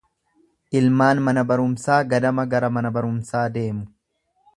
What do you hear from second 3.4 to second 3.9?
deemu.